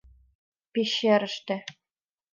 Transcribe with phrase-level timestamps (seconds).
[0.73, 1.57] Пещерыште